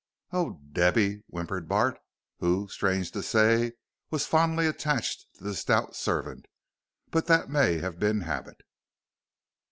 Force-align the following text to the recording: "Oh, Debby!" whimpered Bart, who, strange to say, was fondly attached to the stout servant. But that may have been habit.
"Oh, 0.31 0.59
Debby!" 0.71 1.21
whimpered 1.27 1.67
Bart, 1.69 1.99
who, 2.39 2.67
strange 2.69 3.11
to 3.11 3.21
say, 3.21 3.73
was 4.09 4.25
fondly 4.25 4.65
attached 4.65 5.27
to 5.35 5.43
the 5.43 5.53
stout 5.53 5.95
servant. 5.95 6.47
But 7.11 7.27
that 7.27 7.51
may 7.51 7.77
have 7.77 7.99
been 7.99 8.21
habit. 8.21 8.61